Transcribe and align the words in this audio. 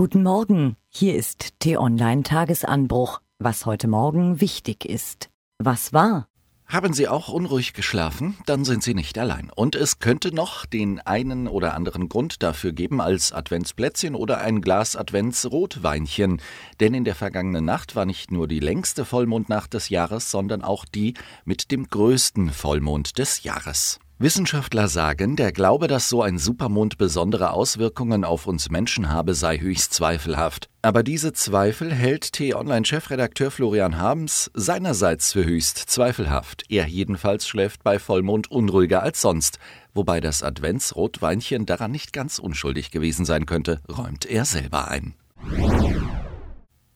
Guten 0.00 0.22
Morgen, 0.22 0.78
hier 0.88 1.14
ist 1.14 1.58
T-Online 1.58 2.22
Tagesanbruch, 2.22 3.20
was 3.38 3.66
heute 3.66 3.86
Morgen 3.86 4.40
wichtig 4.40 4.86
ist. 4.86 5.28
Was 5.58 5.92
war? 5.92 6.26
Haben 6.64 6.94
Sie 6.94 7.06
auch 7.06 7.28
unruhig 7.28 7.74
geschlafen? 7.74 8.38
Dann 8.46 8.64
sind 8.64 8.82
Sie 8.82 8.94
nicht 8.94 9.18
allein. 9.18 9.50
Und 9.54 9.74
es 9.74 9.98
könnte 9.98 10.34
noch 10.34 10.64
den 10.64 11.00
einen 11.00 11.46
oder 11.46 11.74
anderen 11.74 12.08
Grund 12.08 12.42
dafür 12.42 12.72
geben 12.72 13.02
als 13.02 13.32
Adventsplätzchen 13.32 14.14
oder 14.14 14.38
ein 14.38 14.62
Glas 14.62 14.96
Adventsrotweinchen. 14.96 16.40
Denn 16.80 16.94
in 16.94 17.04
der 17.04 17.14
vergangenen 17.14 17.66
Nacht 17.66 17.94
war 17.94 18.06
nicht 18.06 18.30
nur 18.30 18.48
die 18.48 18.60
längste 18.60 19.04
Vollmondnacht 19.04 19.74
des 19.74 19.90
Jahres, 19.90 20.30
sondern 20.30 20.62
auch 20.62 20.86
die 20.86 21.12
mit 21.44 21.70
dem 21.70 21.86
größten 21.86 22.48
Vollmond 22.54 23.18
des 23.18 23.42
Jahres. 23.42 24.00
Wissenschaftler 24.22 24.88
sagen, 24.88 25.34
der 25.34 25.50
Glaube, 25.50 25.88
dass 25.88 26.10
so 26.10 26.20
ein 26.20 26.36
Supermond 26.36 26.98
besondere 26.98 27.54
Auswirkungen 27.54 28.22
auf 28.22 28.46
uns 28.46 28.68
Menschen 28.68 29.08
habe, 29.08 29.32
sei 29.32 29.58
höchst 29.58 29.94
zweifelhaft. 29.94 30.68
Aber 30.82 31.02
diese 31.02 31.32
Zweifel 31.32 31.90
hält 31.90 32.34
T-Online-Chefredakteur 32.34 33.50
Florian 33.50 33.96
Habens 33.96 34.50
seinerseits 34.52 35.32
für 35.32 35.46
höchst 35.46 35.78
zweifelhaft. 35.78 36.64
Er 36.68 36.86
jedenfalls 36.86 37.48
schläft 37.48 37.82
bei 37.82 37.98
Vollmond 37.98 38.50
unruhiger 38.50 39.02
als 39.02 39.22
sonst. 39.22 39.58
Wobei 39.94 40.20
das 40.20 40.42
Adventsrotweinchen 40.42 41.64
daran 41.64 41.90
nicht 41.90 42.12
ganz 42.12 42.38
unschuldig 42.38 42.90
gewesen 42.90 43.24
sein 43.24 43.46
könnte, 43.46 43.80
räumt 43.88 44.26
er 44.26 44.44
selber 44.44 44.88
ein. 44.88 45.14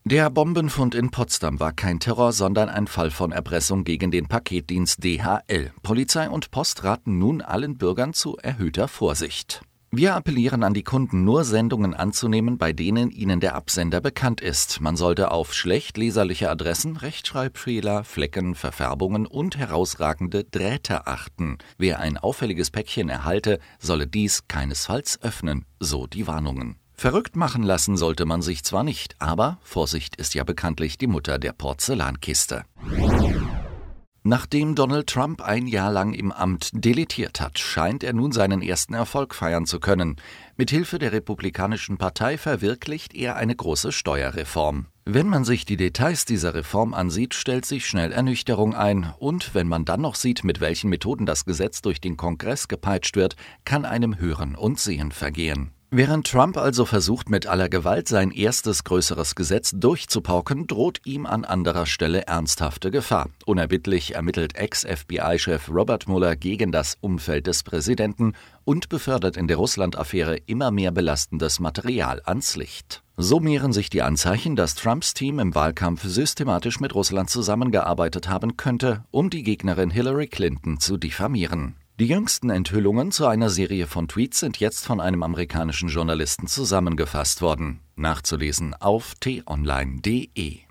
Der 0.07 0.29
Bombenfund 0.29 0.93
in 0.93 1.09
Potsdam 1.09 1.59
war 1.59 1.73
kein 1.73 1.99
Terror, 1.99 2.31
sondern 2.31 2.69
ein 2.69 2.85
Fall 2.85 3.09
von 3.09 3.31
Erpressung 3.31 3.83
gegen 3.83 4.11
den 4.11 4.27
Paketdienst 4.27 5.03
DHL. 5.03 5.71
Polizei 5.81 6.29
und 6.29 6.51
Post 6.51 6.83
raten 6.83 7.17
nun 7.17 7.41
allen 7.41 7.79
Bürgern 7.79 8.13
zu 8.13 8.37
erhöhter 8.37 8.87
Vorsicht. 8.87 9.63
Wir 9.89 10.13
appellieren 10.13 10.61
an 10.61 10.75
die 10.75 10.83
Kunden, 10.83 11.23
nur 11.23 11.43
Sendungen 11.43 11.95
anzunehmen, 11.95 12.59
bei 12.59 12.71
denen 12.71 13.09
ihnen 13.09 13.39
der 13.39 13.55
Absender 13.55 13.99
bekannt 13.99 14.41
ist. 14.41 14.79
Man 14.79 14.95
sollte 14.95 15.31
auf 15.31 15.55
schlecht 15.55 15.97
leserliche 15.97 16.51
Adressen, 16.51 16.97
Rechtschreibfehler, 16.97 18.03
Flecken, 18.03 18.53
Verfärbungen 18.53 19.25
und 19.25 19.57
herausragende 19.57 20.43
Drähte 20.43 21.07
achten. 21.07 21.57
Wer 21.79 21.99
ein 21.99 22.19
auffälliges 22.19 22.69
Päckchen 22.69 23.09
erhalte, 23.09 23.57
solle 23.79 24.05
dies 24.05 24.47
keinesfalls 24.47 25.19
öffnen, 25.23 25.65
so 25.79 26.05
die 26.05 26.27
Warnungen. 26.27 26.75
Verrückt 26.97 27.35
machen 27.35 27.63
lassen 27.63 27.97
sollte 27.97 28.25
man 28.25 28.41
sich 28.41 28.63
zwar 28.63 28.83
nicht, 28.83 29.15
aber 29.19 29.59
Vorsicht 29.61 30.15
ist 30.15 30.33
ja 30.33 30.43
bekanntlich 30.43 30.97
die 30.97 31.07
Mutter 31.07 31.39
der 31.39 31.51
Porzellankiste. 31.51 32.63
Nachdem 34.27 34.73
Donald 34.73 35.05
Trump 35.05 35.43
ein 35.43 35.67
Jahr 35.67 35.91
lang 35.91 36.13
im 36.13 36.31
Amt 36.31 36.71
deletiert 36.73 37.39
hat, 37.39 37.59
scheint 37.59 38.03
er 38.03 38.13
nun 38.13 38.31
seinen 38.31 38.63
ersten 38.63 38.95
Erfolg 38.95 39.35
feiern 39.35 39.67
zu 39.67 39.79
können. 39.79 40.15
Mithilfe 40.57 40.97
der 40.97 41.11
Republikanischen 41.11 41.99
Partei 41.99 42.39
verwirklicht 42.39 43.13
er 43.13 43.35
eine 43.35 43.55
große 43.55 43.91
Steuerreform. 43.91 44.87
Wenn 45.03 45.29
man 45.29 45.45
sich 45.45 45.65
die 45.65 45.77
Details 45.77 46.25
dieser 46.25 46.55
Reform 46.55 46.95
ansieht, 46.95 47.35
stellt 47.35 47.65
sich 47.65 47.85
schnell 47.85 48.11
Ernüchterung 48.11 48.73
ein. 48.73 49.13
Und 49.19 49.53
wenn 49.53 49.67
man 49.67 49.85
dann 49.85 50.01
noch 50.01 50.15
sieht, 50.15 50.43
mit 50.43 50.59
welchen 50.59 50.89
Methoden 50.89 51.27
das 51.27 51.45
Gesetz 51.45 51.83
durch 51.83 52.01
den 52.01 52.17
Kongress 52.17 52.67
gepeitscht 52.67 53.15
wird, 53.15 53.35
kann 53.63 53.85
einem 53.85 54.17
Hören 54.17 54.55
und 54.55 54.79
Sehen 54.79 55.11
vergehen. 55.11 55.74
Während 55.97 56.27
Trump 56.27 56.57
also 56.57 56.83
versucht, 56.83 57.29
mit 57.29 57.47
aller 57.47 57.69
Gewalt 57.69 58.09
sein 58.09 58.31
erstes 58.31 58.83
größeres 58.83 59.33
Gesetz 59.33 59.71
durchzupauken, 59.73 60.67
droht 60.67 60.99
ihm 61.05 61.25
an 61.25 61.45
anderer 61.45 61.85
Stelle 61.85 62.23
ernsthafte 62.23 62.91
Gefahr. 62.91 63.29
Unerbittlich 63.45 64.13
ermittelt 64.13 64.57
Ex-FBI-Chef 64.57 65.69
Robert 65.69 66.09
Mueller 66.09 66.35
gegen 66.35 66.73
das 66.73 66.97
Umfeld 66.99 67.47
des 67.47 67.63
Präsidenten 67.63 68.33
und 68.65 68.89
befördert 68.89 69.37
in 69.37 69.47
der 69.47 69.55
Russland-Affäre 69.55 70.35
immer 70.47 70.69
mehr 70.69 70.91
belastendes 70.91 71.61
Material 71.61 72.21
ans 72.25 72.57
Licht. 72.57 73.01
So 73.15 73.39
mehren 73.39 73.71
sich 73.71 73.89
die 73.89 74.01
Anzeichen, 74.01 74.57
dass 74.57 74.75
Trumps 74.75 75.13
Team 75.13 75.39
im 75.39 75.55
Wahlkampf 75.55 76.03
systematisch 76.03 76.81
mit 76.81 76.93
Russland 76.93 77.29
zusammengearbeitet 77.29 78.27
haben 78.27 78.57
könnte, 78.57 79.05
um 79.11 79.29
die 79.29 79.43
Gegnerin 79.43 79.91
Hillary 79.91 80.27
Clinton 80.27 80.77
zu 80.77 80.97
diffamieren. 80.97 81.77
Die 81.97 82.07
jüngsten 82.07 82.49
Enthüllungen 82.49 83.13
zu 83.13 83.25
einer 83.25 83.49
Serie 83.49 83.87
von 83.87 84.09
Tweets 84.09 84.41
sind 84.41 84.59
jetzt 84.59 84.85
von 84.85 84.99
einem 84.99 85.23
amerikanischen 85.23 85.87
Journalisten 85.87 86.45
zusammengefasst 86.45 87.41
worden. 87.41 87.79
Nachzulesen 87.95 88.73
auf 88.73 89.15
t-online.de. 89.21 90.64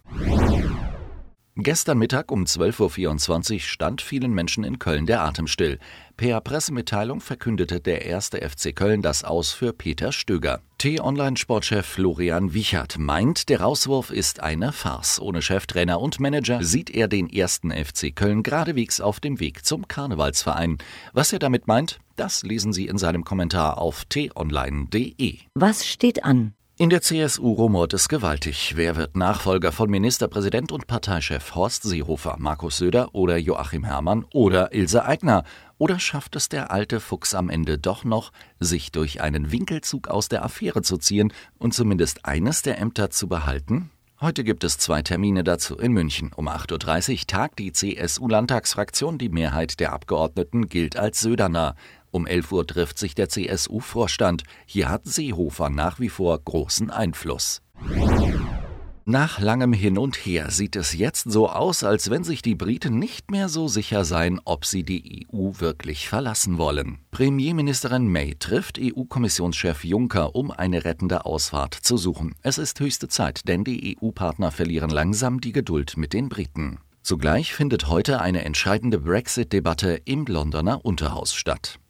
Gestern 1.56 1.98
Mittag 1.98 2.32
um 2.32 2.42
12.24 2.42 3.54
Uhr 3.54 3.60
stand 3.60 4.02
vielen 4.02 4.32
Menschen 4.32 4.64
in 4.64 4.80
Köln 4.80 5.06
der 5.06 5.20
Atem 5.20 5.46
still. 5.46 5.78
Per 6.16 6.40
Pressemitteilung 6.40 7.20
verkündete 7.20 7.78
der 7.78 8.04
erste 8.04 8.38
FC 8.38 8.74
Köln 8.74 9.02
das 9.02 9.22
Aus 9.22 9.52
für 9.52 9.72
Peter 9.72 10.10
Stöger. 10.10 10.62
T-Online-Sportchef 10.78 11.86
Florian 11.86 12.54
Wichert 12.54 12.98
meint, 12.98 13.48
der 13.48 13.60
Rauswurf 13.60 14.10
ist 14.10 14.40
eine 14.40 14.72
Farce. 14.72 15.20
Ohne 15.20 15.42
Cheftrainer 15.42 16.00
und 16.00 16.18
Manager 16.18 16.60
sieht 16.64 16.90
er 16.90 17.06
den 17.06 17.30
ersten 17.30 17.70
FC 17.70 18.14
Köln 18.16 18.42
geradewegs 18.42 19.00
auf 19.00 19.20
dem 19.20 19.38
Weg 19.38 19.64
zum 19.64 19.86
Karnevalsverein. 19.86 20.78
Was 21.12 21.32
er 21.32 21.38
damit 21.38 21.68
meint, 21.68 22.00
das 22.16 22.42
lesen 22.42 22.72
Sie 22.72 22.88
in 22.88 22.98
seinem 22.98 23.22
Kommentar 23.22 23.78
auf 23.78 24.04
t-online.de. 24.06 25.38
Was 25.54 25.86
steht 25.86 26.24
an? 26.24 26.54
In 26.76 26.90
der 26.90 27.02
CSU 27.02 27.52
rumort 27.52 27.94
es 27.94 28.08
gewaltig. 28.08 28.72
Wer 28.74 28.96
wird 28.96 29.16
Nachfolger 29.16 29.70
von 29.70 29.88
Ministerpräsident 29.88 30.72
und 30.72 30.88
Parteichef 30.88 31.54
Horst 31.54 31.84
Seehofer, 31.84 32.34
Markus 32.40 32.78
Söder 32.78 33.14
oder 33.14 33.36
Joachim 33.36 33.84
Herrmann 33.84 34.26
oder 34.32 34.74
Ilse 34.74 35.04
Aigner? 35.04 35.44
Oder 35.78 36.00
schafft 36.00 36.34
es 36.34 36.48
der 36.48 36.72
alte 36.72 36.98
Fuchs 36.98 37.32
am 37.32 37.48
Ende 37.48 37.78
doch 37.78 38.02
noch, 38.02 38.32
sich 38.58 38.90
durch 38.90 39.20
einen 39.20 39.52
Winkelzug 39.52 40.08
aus 40.08 40.28
der 40.28 40.44
Affäre 40.44 40.82
zu 40.82 40.96
ziehen 40.96 41.32
und 41.58 41.74
zumindest 41.74 42.24
eines 42.24 42.62
der 42.62 42.80
Ämter 42.80 43.08
zu 43.08 43.28
behalten? 43.28 43.90
Heute 44.20 44.42
gibt 44.42 44.64
es 44.64 44.76
zwei 44.76 45.02
Termine 45.02 45.44
dazu 45.44 45.76
in 45.76 45.92
München. 45.92 46.32
Um 46.34 46.48
8.30 46.48 47.12
Uhr 47.12 47.26
tagt 47.28 47.60
die 47.60 47.72
CSU-Landtagsfraktion. 47.72 49.18
Die 49.18 49.28
Mehrheit 49.28 49.78
der 49.78 49.92
Abgeordneten 49.92 50.68
gilt 50.68 50.96
als 50.96 51.20
Söderner. 51.20 51.76
Um 52.14 52.28
11 52.28 52.52
Uhr 52.52 52.64
trifft 52.64 52.96
sich 52.96 53.16
der 53.16 53.28
CSU-Vorstand. 53.28 54.44
Hier 54.66 54.88
hat 54.88 55.04
Seehofer 55.04 55.68
nach 55.68 55.98
wie 55.98 56.08
vor 56.08 56.38
großen 56.38 56.88
Einfluss. 56.88 57.60
Nach 59.04 59.40
langem 59.40 59.72
Hin 59.72 59.98
und 59.98 60.14
Her 60.24 60.52
sieht 60.52 60.76
es 60.76 60.94
jetzt 60.94 61.28
so 61.28 61.48
aus, 61.50 61.82
als 61.82 62.10
wenn 62.10 62.22
sich 62.22 62.40
die 62.40 62.54
Briten 62.54 63.00
nicht 63.00 63.32
mehr 63.32 63.48
so 63.48 63.66
sicher 63.66 64.04
seien, 64.04 64.40
ob 64.44 64.64
sie 64.64 64.84
die 64.84 65.26
EU 65.26 65.54
wirklich 65.58 66.08
verlassen 66.08 66.56
wollen. 66.56 67.00
Premierministerin 67.10 68.06
May 68.06 68.36
trifft 68.38 68.78
EU-Kommissionschef 68.80 69.82
Juncker, 69.82 70.36
um 70.36 70.52
eine 70.52 70.84
rettende 70.84 71.26
Ausfahrt 71.26 71.74
zu 71.74 71.96
suchen. 71.96 72.36
Es 72.42 72.58
ist 72.58 72.78
höchste 72.78 73.08
Zeit, 73.08 73.48
denn 73.48 73.64
die 73.64 73.98
EU-Partner 74.00 74.52
verlieren 74.52 74.90
langsam 74.90 75.40
die 75.40 75.52
Geduld 75.52 75.96
mit 75.96 76.12
den 76.12 76.28
Briten. 76.28 76.78
Zugleich 77.02 77.52
findet 77.52 77.88
heute 77.88 78.20
eine 78.20 78.44
entscheidende 78.44 79.00
Brexit-Debatte 79.00 80.00
im 80.04 80.26
Londoner 80.26 80.84
Unterhaus 80.84 81.34
statt. 81.34 81.80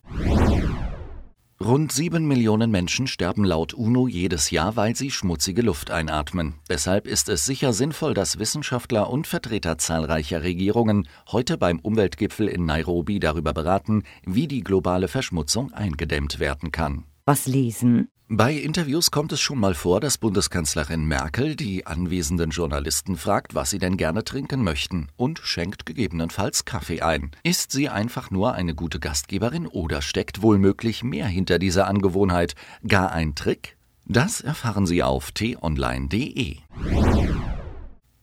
Rund 1.64 1.92
sieben 1.92 2.26
Millionen 2.26 2.70
Menschen 2.70 3.06
sterben 3.06 3.42
laut 3.42 3.72
UNO 3.72 4.06
jedes 4.06 4.50
Jahr, 4.50 4.76
weil 4.76 4.94
sie 4.94 5.10
schmutzige 5.10 5.62
Luft 5.62 5.90
einatmen. 5.90 6.56
Deshalb 6.68 7.06
ist 7.06 7.30
es 7.30 7.46
sicher 7.46 7.72
sinnvoll, 7.72 8.12
dass 8.12 8.38
Wissenschaftler 8.38 9.08
und 9.08 9.26
Vertreter 9.26 9.78
zahlreicher 9.78 10.42
Regierungen 10.42 11.08
heute 11.32 11.56
beim 11.56 11.78
Umweltgipfel 11.78 12.48
in 12.48 12.66
Nairobi 12.66 13.18
darüber 13.18 13.54
beraten, 13.54 14.02
wie 14.26 14.46
die 14.46 14.62
globale 14.62 15.08
Verschmutzung 15.08 15.72
eingedämmt 15.72 16.38
werden 16.38 16.70
kann. 16.70 17.04
Was 17.24 17.46
lesen? 17.46 18.08
Bei 18.28 18.54
Interviews 18.54 19.10
kommt 19.10 19.32
es 19.32 19.40
schon 19.42 19.58
mal 19.58 19.74
vor, 19.74 20.00
dass 20.00 20.16
Bundeskanzlerin 20.16 21.04
Merkel 21.04 21.56
die 21.56 21.86
anwesenden 21.86 22.50
Journalisten 22.50 23.18
fragt, 23.18 23.54
was 23.54 23.68
sie 23.68 23.78
denn 23.78 23.98
gerne 23.98 24.24
trinken 24.24 24.64
möchten 24.64 25.08
und 25.18 25.40
schenkt 25.40 25.84
gegebenenfalls 25.84 26.64
Kaffee 26.64 27.02
ein. 27.02 27.32
Ist 27.42 27.70
sie 27.70 27.90
einfach 27.90 28.30
nur 28.30 28.54
eine 28.54 28.74
gute 28.74 28.98
Gastgeberin 28.98 29.66
oder 29.66 30.00
steckt 30.00 30.40
wohlmöglich 30.40 31.04
mehr 31.04 31.26
hinter 31.26 31.58
dieser 31.58 31.86
Angewohnheit? 31.86 32.54
Gar 32.88 33.12
ein 33.12 33.34
Trick? 33.34 33.76
Das 34.06 34.40
erfahren 34.40 34.86
Sie 34.86 35.02
auf 35.02 35.30
t-online.de. 35.32 36.56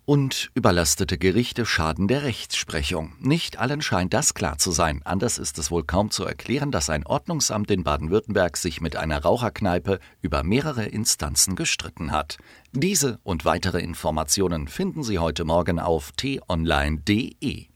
Und 0.05 0.49
überlastete 0.55 1.17
Gerichte 1.17 1.65
schaden 1.65 2.07
der 2.07 2.23
Rechtsprechung. 2.23 3.13
Nicht 3.19 3.59
allen 3.59 3.81
scheint 3.81 4.13
das 4.13 4.33
klar 4.33 4.57
zu 4.57 4.71
sein. 4.71 5.01
Anders 5.05 5.37
ist 5.37 5.59
es 5.59 5.69
wohl 5.69 5.83
kaum 5.83 6.09
zu 6.09 6.25
erklären, 6.25 6.71
dass 6.71 6.89
ein 6.89 7.05
Ordnungsamt 7.05 7.69
in 7.69 7.83
Baden-Württemberg 7.83 8.57
sich 8.57 8.81
mit 8.81 8.95
einer 8.95 9.21
Raucherkneipe 9.21 9.99
über 10.21 10.43
mehrere 10.43 10.85
Instanzen 10.85 11.55
gestritten 11.55 12.11
hat. 12.11 12.37
Diese 12.71 13.19
und 13.23 13.45
weitere 13.45 13.79
Informationen 13.79 14.67
finden 14.67 15.03
Sie 15.03 15.19
heute 15.19 15.45
Morgen 15.45 15.79
auf 15.79 16.11
t-online.de. 16.13 17.70